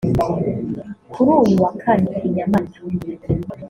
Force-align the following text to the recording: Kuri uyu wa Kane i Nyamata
Kuri 1.11 1.29
uyu 1.41 1.55
wa 1.63 1.71
Kane 1.81 2.11
i 2.27 2.29
Nyamata 2.35 2.79